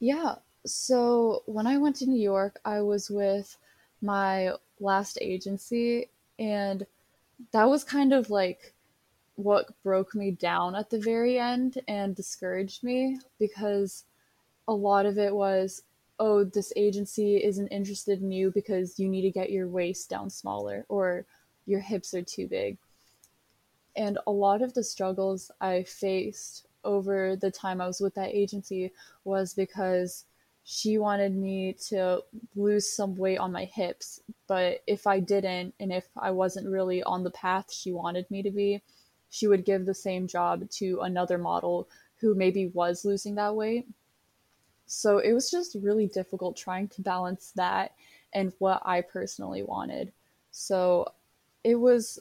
Yeah. 0.00 0.36
So 0.66 1.42
when 1.46 1.66
I 1.66 1.78
went 1.78 1.96
to 1.96 2.06
New 2.06 2.20
York, 2.20 2.58
I 2.64 2.80
was 2.80 3.10
with 3.10 3.56
my 4.02 4.52
last 4.80 5.18
agency, 5.20 6.08
and 6.38 6.84
that 7.52 7.64
was 7.64 7.84
kind 7.84 8.12
of 8.12 8.30
like 8.30 8.74
what 9.36 9.70
broke 9.84 10.16
me 10.16 10.32
down 10.32 10.74
at 10.74 10.90
the 10.90 10.98
very 10.98 11.38
end 11.38 11.80
and 11.86 12.16
discouraged 12.16 12.82
me 12.82 13.20
because 13.38 14.04
a 14.66 14.72
lot 14.72 15.06
of 15.06 15.16
it 15.16 15.32
was 15.32 15.82
oh 16.18 16.44
this 16.44 16.72
agency 16.76 17.36
isn't 17.36 17.68
interested 17.68 18.20
in 18.20 18.30
you 18.30 18.50
because 18.50 18.98
you 18.98 19.08
need 19.08 19.22
to 19.22 19.30
get 19.30 19.50
your 19.50 19.68
waist 19.68 20.10
down 20.10 20.28
smaller 20.30 20.84
or 20.88 21.24
your 21.66 21.80
hips 21.80 22.14
are 22.14 22.22
too 22.22 22.46
big 22.46 22.76
and 23.96 24.18
a 24.26 24.30
lot 24.30 24.62
of 24.62 24.74
the 24.74 24.84
struggles 24.84 25.50
i 25.60 25.82
faced 25.82 26.66
over 26.84 27.36
the 27.36 27.50
time 27.50 27.80
i 27.80 27.86
was 27.86 28.00
with 28.00 28.14
that 28.14 28.34
agency 28.34 28.92
was 29.24 29.54
because 29.54 30.24
she 30.64 30.98
wanted 30.98 31.34
me 31.34 31.72
to 31.72 32.22
lose 32.54 32.92
some 32.92 33.14
weight 33.14 33.38
on 33.38 33.52
my 33.52 33.64
hips 33.64 34.20
but 34.46 34.80
if 34.86 35.06
i 35.06 35.18
didn't 35.18 35.74
and 35.80 35.92
if 35.92 36.06
i 36.16 36.30
wasn't 36.30 36.66
really 36.68 37.02
on 37.02 37.24
the 37.24 37.30
path 37.30 37.72
she 37.72 37.92
wanted 37.92 38.30
me 38.30 38.42
to 38.42 38.50
be 38.50 38.82
she 39.30 39.46
would 39.46 39.64
give 39.64 39.84
the 39.84 39.94
same 39.94 40.26
job 40.26 40.68
to 40.70 41.00
another 41.00 41.38
model 41.38 41.88
who 42.20 42.34
maybe 42.34 42.66
was 42.68 43.04
losing 43.04 43.34
that 43.36 43.54
weight. 43.54 43.86
So 44.88 45.18
it 45.18 45.32
was 45.32 45.50
just 45.50 45.76
really 45.80 46.06
difficult 46.06 46.56
trying 46.56 46.88
to 46.88 47.02
balance 47.02 47.52
that 47.56 47.92
and 48.32 48.52
what 48.58 48.82
I 48.84 49.02
personally 49.02 49.62
wanted. 49.62 50.12
So 50.50 51.12
it 51.62 51.76
was 51.76 52.18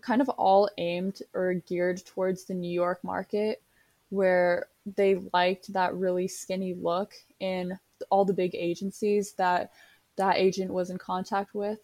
kind 0.00 0.20
of 0.22 0.28
all 0.30 0.70
aimed 0.78 1.20
or 1.34 1.54
geared 1.54 2.04
towards 2.06 2.44
the 2.44 2.54
New 2.54 2.70
York 2.70 3.04
market 3.04 3.62
where 4.10 4.68
they 4.96 5.16
liked 5.34 5.72
that 5.74 5.94
really 5.94 6.26
skinny 6.26 6.74
look 6.74 7.12
in 7.40 7.78
all 8.10 8.24
the 8.24 8.32
big 8.32 8.54
agencies 8.54 9.32
that 9.32 9.70
that 10.16 10.38
agent 10.38 10.72
was 10.72 10.88
in 10.90 10.98
contact 10.98 11.54
with. 11.54 11.78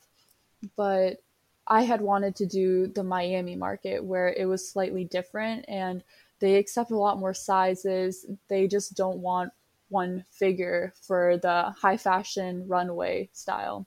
But 0.75 1.19
I 1.66 1.83
had 1.83 2.00
wanted 2.00 2.35
to 2.37 2.47
do 2.47 2.87
the 2.87 3.04
Miami 3.04 3.57
market 3.57 4.02
where 4.02 4.28
it 4.28 4.47
was 4.47 4.69
slightly 4.69 5.04
different 5.04 5.66
and 5.69 6.02
they 6.40 6.57
accept 6.57 6.90
a 6.90 6.99
lot 6.99 7.19
more 7.19 7.35
sizes. 7.35 8.26
They 8.49 8.66
just 8.66 8.95
don't 8.95 9.19
want 9.19 9.52
one 9.95 10.25
figure 10.31 10.93
for 11.07 11.39
the 11.39 11.71
high 11.83 11.97
fashion 11.97 12.67
runway 12.69 13.31
style. 13.33 13.87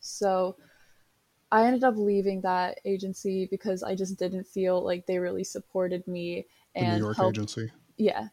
So 0.00 0.56
I 1.52 1.66
ended 1.66 1.84
up 1.84 1.96
leaving 1.96 2.40
that 2.40 2.80
agency 2.84 3.46
because 3.50 3.82
I 3.82 3.94
just 3.94 4.18
didn't 4.18 4.46
feel 4.56 4.82
like 4.82 5.06
they 5.06 5.18
really 5.18 5.44
supported 5.44 6.06
me 6.08 6.46
and 6.74 6.86
the 6.86 6.96
New 6.96 7.04
York 7.06 7.16
helped, 7.18 7.36
agency. 7.36 7.70
Yeah, 7.98 8.28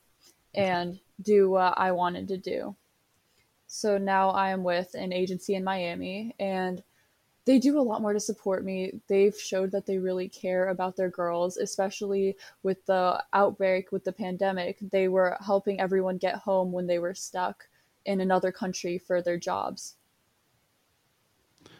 and 0.55 0.99
do 1.21 1.49
what 1.49 1.73
I 1.77 1.91
wanted 1.91 2.27
to 2.29 2.37
do. 2.37 2.75
So 3.67 3.97
now 3.97 4.29
I 4.29 4.49
am 4.49 4.63
with 4.63 4.95
an 4.95 5.11
agency 5.13 5.53
in 5.55 5.63
Miami, 5.63 6.33
and 6.39 6.83
they 7.49 7.57
do 7.57 7.79
a 7.79 7.81
lot 7.81 8.03
more 8.03 8.13
to 8.13 8.19
support 8.19 8.63
me. 8.63 9.01
They've 9.07 9.35
showed 9.35 9.71
that 9.71 9.87
they 9.87 9.97
really 9.97 10.29
care 10.29 10.67
about 10.67 10.95
their 10.95 11.09
girls, 11.09 11.57
especially 11.57 12.37
with 12.61 12.85
the 12.85 13.23
outbreak 13.33 13.91
with 13.91 14.03
the 14.03 14.11
pandemic. 14.11 14.77
They 14.91 15.07
were 15.07 15.35
helping 15.43 15.79
everyone 15.79 16.17
get 16.17 16.35
home 16.35 16.71
when 16.71 16.85
they 16.85 16.99
were 16.99 17.15
stuck 17.15 17.67
in 18.05 18.21
another 18.21 18.51
country 18.51 18.99
for 18.99 19.23
their 19.23 19.39
jobs. 19.39 19.95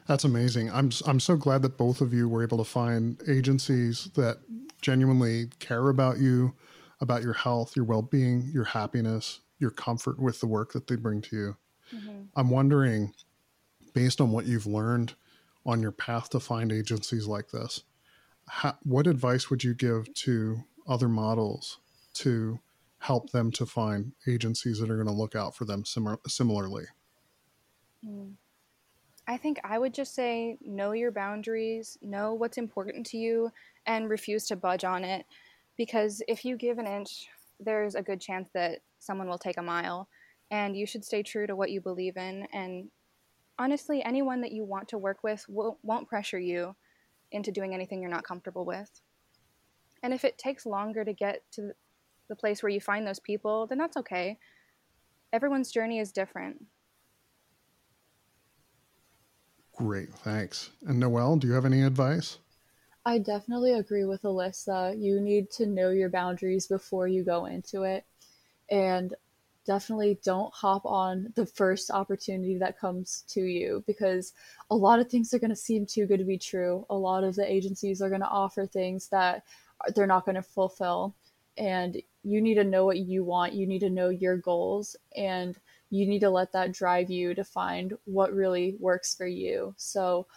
That's 0.08 0.24
amazing. 0.24 0.72
I'm 0.72 0.90
I'm 1.06 1.20
so 1.20 1.36
glad 1.36 1.62
that 1.62 1.78
both 1.78 2.02
of 2.02 2.16
you 2.16 2.28
were 2.28 2.42
able 2.42 2.58
to 2.58 2.64
find 2.64 3.22
agencies 3.28 4.10
that 4.16 4.40
genuinely 4.82 5.50
care 5.60 5.90
about 5.90 6.18
you, 6.18 6.56
about 7.00 7.22
your 7.22 7.34
health, 7.34 7.76
your 7.76 7.86
well-being, 7.86 8.50
your 8.52 8.64
happiness, 8.64 9.42
your 9.60 9.70
comfort 9.70 10.20
with 10.20 10.40
the 10.40 10.48
work 10.48 10.74
that 10.74 10.88
they 10.88 10.96
bring 10.96 11.22
to 11.22 11.36
you. 11.36 11.58
Mm-hmm. 11.96 12.22
I'm 12.36 12.50
wondering 12.50 13.14
based 13.94 14.20
on 14.20 14.32
what 14.32 14.48
you've 14.48 14.66
learned 14.66 15.14
on 15.70 15.82
your 15.82 15.92
path 15.92 16.30
to 16.30 16.40
find 16.40 16.72
agencies 16.72 17.28
like 17.28 17.50
this, 17.52 17.84
how, 18.48 18.76
what 18.84 19.08
advice 19.08 19.50
would 19.50 19.64
you 19.64 19.74
give 19.74 20.12
to 20.16 20.64
other 20.88 21.08
models 21.08 21.80
to 22.16 22.60
help 22.98 23.30
them 23.30 23.52
to 23.52 23.66
find 23.66 24.14
agencies 24.28 24.80
that 24.80 24.90
are 24.90 24.96
going 24.96 25.08
to 25.08 25.14
look 25.14 25.36
out 25.36 25.56
for 25.56 25.66
them 25.66 25.86
sim- 25.86 26.18
similarly? 26.28 26.86
Mm. 28.06 28.34
I 29.28 29.38
think 29.38 29.60
I 29.64 29.78
would 29.78 29.94
just 29.94 30.16
say 30.16 30.58
know 30.62 30.94
your 30.94 31.12
boundaries, 31.12 32.00
know 32.02 32.34
what's 32.34 32.58
important 32.58 33.06
to 33.08 33.18
you, 33.18 33.52
and 33.86 34.10
refuse 34.10 34.48
to 34.48 34.56
budge 34.56 34.84
on 34.84 35.04
it. 35.04 35.26
Because 35.78 36.24
if 36.28 36.44
you 36.44 36.58
give 36.58 36.80
an 36.80 36.88
inch, 36.88 37.28
there's 37.60 37.94
a 37.94 38.02
good 38.02 38.20
chance 38.20 38.50
that 38.56 38.80
someone 38.98 39.28
will 39.30 39.38
take 39.38 39.58
a 39.58 39.62
mile. 39.62 40.10
And 40.50 40.76
you 40.76 40.88
should 40.88 41.06
stay 41.06 41.22
true 41.22 41.46
to 41.46 41.56
what 41.56 41.70
you 41.70 41.80
believe 41.80 42.18
in. 42.18 42.48
And 42.52 42.90
honestly, 43.60 44.02
anyone 44.04 44.42
that 44.42 44.54
you 44.54 44.64
want 44.64 44.88
to 44.88 44.98
work 44.98 45.22
with 45.22 45.46
won't 45.48 46.08
pressure 46.08 46.40
you 46.40 46.76
into 47.32 47.52
doing 47.52 47.76
anything 47.76 48.02
you're 48.02 48.10
not 48.10 48.24
comfortable 48.24 48.66
with. 48.66 48.90
And 50.02 50.14
if 50.14 50.24
it 50.24 50.38
takes 50.38 50.66
longer 50.66 51.04
to 51.04 51.14
get 51.14 51.44
to 51.52 51.74
the 52.30 52.36
place 52.36 52.64
where 52.64 52.72
you 52.72 52.80
find 52.80 53.06
those 53.06 53.20
people, 53.20 53.68
then 53.68 53.78
that's 53.78 53.98
okay. 53.98 54.40
Everyone's 55.34 55.72
journey 55.72 56.00
is 56.00 56.12
different. 56.12 56.66
Great, 59.76 60.14
thanks. 60.14 60.72
And 60.88 61.00
Noelle, 61.00 61.36
do 61.36 61.48
you 61.48 61.54
have 61.54 61.66
any 61.66 61.84
advice? 61.84 62.40
I 63.06 63.18
definitely 63.18 63.74
agree 63.74 64.06
with 64.06 64.24
Alyssa. 64.24 65.02
You 65.02 65.22
need 65.22 65.52
to 65.52 65.66
know 65.66 65.90
your 65.90 66.10
boundaries 66.10 66.68
before 66.68 67.08
you 67.08 67.24
go 67.24 67.46
into 67.46 67.84
it. 67.84 68.06
And 68.70 69.14
definitely 69.66 70.20
don't 70.24 70.54
hop 70.54 70.86
on 70.86 71.32
the 71.36 71.46
first 71.46 71.92
opportunity 71.92 72.58
that 72.58 72.80
comes 72.80 73.24
to 73.30 73.42
you 73.42 73.84
because 73.86 74.34
a 74.72 74.76
lot 74.76 75.00
of 75.00 75.10
things 75.10 75.34
are 75.34 75.40
going 75.40 75.50
to 75.50 75.56
seem 75.56 75.86
too 75.86 76.06
good 76.06 76.20
to 76.20 76.26
be 76.26 76.38
true. 76.38 76.86
A 76.90 76.96
lot 76.96 77.24
of 77.24 77.36
the 77.36 77.50
agencies 77.50 78.02
are 78.02 78.10
going 78.10 78.22
to 78.22 78.28
offer 78.28 78.66
things 78.66 79.08
that 79.10 79.44
they're 79.96 80.08
not 80.08 80.26
going 80.26 80.36
to 80.36 80.42
fulfill. 80.42 81.16
And 81.58 82.02
you 82.24 82.42
need 82.42 82.56
to 82.56 82.64
know 82.64 82.86
what 82.86 82.98
you 82.98 83.24
want, 83.24 83.54
you 83.54 83.68
need 83.68 83.80
to 83.80 83.90
know 83.90 84.10
your 84.10 84.38
goals. 84.38 84.96
And 85.16 85.56
you 85.90 86.06
need 86.06 86.20
to 86.20 86.30
let 86.30 86.52
that 86.52 86.72
drive 86.72 87.10
you 87.10 87.34
to 87.34 87.44
find 87.44 87.94
what 88.06 88.34
really 88.34 88.76
works 88.80 89.16
for 89.16 89.26
you. 89.26 89.74
So 89.78 90.28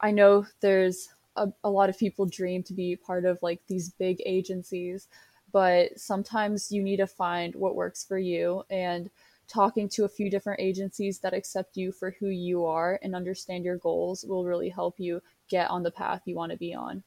I 0.00 0.10
know 0.12 0.46
there's 0.60 1.08
a, 1.36 1.48
a 1.64 1.70
lot 1.70 1.88
of 1.88 1.98
people 1.98 2.26
dream 2.26 2.62
to 2.64 2.74
be 2.74 2.96
part 2.96 3.24
of 3.24 3.38
like 3.42 3.60
these 3.66 3.90
big 3.90 4.22
agencies, 4.24 5.08
but 5.52 5.98
sometimes 5.98 6.72
you 6.72 6.82
need 6.82 6.96
to 6.96 7.06
find 7.06 7.54
what 7.54 7.76
works 7.76 8.04
for 8.04 8.18
you 8.18 8.64
and 8.70 9.10
talking 9.48 9.88
to 9.90 10.04
a 10.04 10.08
few 10.08 10.30
different 10.30 10.60
agencies 10.60 11.18
that 11.18 11.34
accept 11.34 11.76
you 11.76 11.92
for 11.92 12.16
who 12.18 12.28
you 12.28 12.64
are 12.64 12.98
and 13.02 13.14
understand 13.14 13.64
your 13.64 13.76
goals 13.76 14.24
will 14.24 14.44
really 14.44 14.70
help 14.70 14.98
you 14.98 15.20
get 15.48 15.68
on 15.70 15.82
the 15.82 15.90
path 15.90 16.22
you 16.24 16.34
want 16.34 16.50
to 16.50 16.58
be 16.58 16.74
on. 16.74 17.02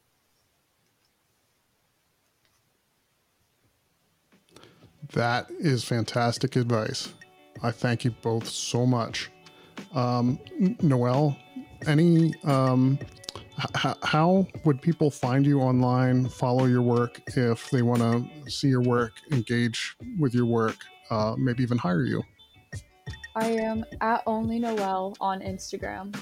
That 5.14 5.50
is 5.52 5.84
fantastic 5.84 6.56
advice. 6.56 7.14
I 7.64 7.72
thank 7.72 8.06
you 8.06 8.12
both 8.12 8.48
so 8.48 8.86
much. 8.86 9.32
Um, 9.94 10.40
Noelle, 10.82 11.38
any 11.88 12.34
um, 12.44 13.00
h- 13.60 13.98
how 14.04 14.48
would 14.64 14.82
people 14.82 15.10
find 15.10 15.46
you 15.46 15.62
online, 15.62 16.28
follow 16.28 16.66
your 16.66 16.82
work 16.82 17.22
if 17.36 17.70
they 17.70 17.82
want 17.82 18.02
to 18.02 18.52
see 18.52 18.68
your 18.68 18.82
work, 18.82 19.14
engage 19.32 19.96
with 20.20 20.34
your 20.34 20.46
work, 20.46 20.78
uh, 21.10 21.36
maybe 21.38 21.64
even 21.64 21.78
hire 21.78 22.04
you? 22.04 22.24
I 23.36 23.50
am 23.50 23.84
at 24.02 24.24
only 24.26 24.60
Noel 24.60 25.16
on 25.20 25.42
Instagram. 25.42 26.16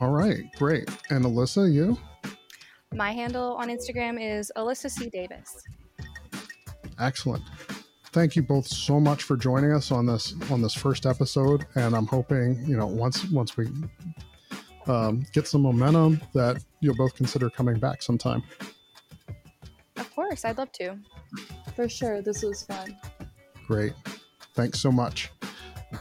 All 0.00 0.10
right, 0.10 0.44
great. 0.56 0.88
And 1.10 1.24
Alyssa, 1.24 1.72
you? 1.72 1.98
My 2.94 3.12
handle 3.12 3.54
on 3.54 3.68
Instagram 3.68 4.18
is 4.20 4.50
Alyssa 4.56 4.90
C. 4.90 5.10
Davis. 5.10 5.62
Excellent 6.98 7.42
thank 8.16 8.34
you 8.34 8.42
both 8.42 8.66
so 8.66 8.98
much 8.98 9.24
for 9.24 9.36
joining 9.36 9.72
us 9.72 9.92
on 9.92 10.06
this 10.06 10.32
on 10.50 10.62
this 10.62 10.72
first 10.72 11.04
episode 11.04 11.66
and 11.74 11.94
i'm 11.94 12.06
hoping 12.06 12.58
you 12.66 12.74
know 12.74 12.86
once 12.86 13.30
once 13.30 13.58
we 13.58 13.68
um, 14.86 15.24
get 15.32 15.46
some 15.46 15.62
momentum 15.62 16.20
that 16.34 16.62
you'll 16.80 16.96
both 16.96 17.14
consider 17.14 17.50
coming 17.50 17.78
back 17.78 18.02
sometime. 18.02 18.42
Of 19.96 20.14
course 20.14 20.44
i'd 20.44 20.58
love 20.58 20.72
to. 20.72 20.96
For 21.74 21.88
sure 21.88 22.22
this 22.22 22.42
was 22.42 22.62
fun. 22.62 22.96
Great. 23.66 23.92
Thanks 24.54 24.80
so 24.80 24.90
much. 24.90 25.30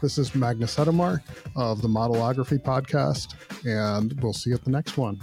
This 0.01 0.17
is 0.17 0.35
magnus 0.35 0.75
hedemark 0.75 1.21
of 1.55 1.81
the 1.81 1.87
modelography 1.87 2.61
podcast 2.61 3.35
and 3.65 4.19
we'll 4.21 4.33
see 4.33 4.49
you 4.49 4.55
at 4.55 4.63
the 4.63 4.71
next 4.71 4.97
one 4.97 5.19